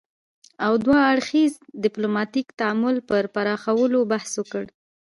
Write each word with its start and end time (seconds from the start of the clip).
او 0.65 0.73
دوه 0.85 0.97
اړخیز 1.11 1.53
ديپلوماتيک 1.85 2.47
تعامل 2.59 2.95
پر 3.09 3.23
پراخولو 3.33 3.99
بحث 4.11 4.31
وکړ 4.39 4.65